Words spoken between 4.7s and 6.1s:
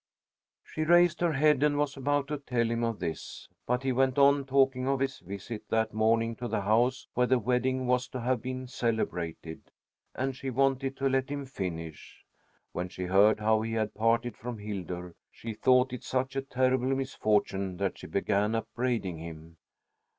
of his visit that